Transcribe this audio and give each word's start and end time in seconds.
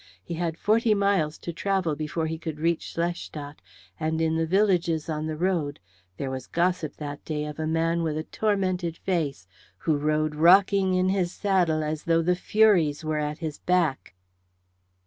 He 0.23 0.33
had 0.33 0.57
forty 0.57 0.95
miles 0.95 1.37
to 1.37 1.53
travel 1.53 1.95
before 1.95 2.25
he 2.25 2.39
could 2.39 2.59
reach 2.59 2.91
Schlestadt; 2.95 3.61
and 3.99 4.19
in 4.19 4.35
the 4.35 4.47
villages 4.47 5.07
on 5.07 5.27
the 5.27 5.37
road 5.37 5.79
there 6.17 6.31
was 6.31 6.47
gossip 6.47 6.95
that 6.95 7.23
day 7.23 7.45
of 7.45 7.59
a 7.59 7.67
man 7.67 8.01
with 8.01 8.17
a 8.17 8.23
tormented 8.23 8.97
face 8.97 9.45
who 9.77 9.97
rode 9.99 10.33
rocking 10.33 10.95
in 10.95 11.09
his 11.09 11.31
saddle 11.31 11.83
as 11.83 12.05
though 12.05 12.23
the 12.23 12.35
furies 12.35 13.05
were 13.05 13.19
at 13.19 13.37
his 13.37 13.59
back. 13.59 14.15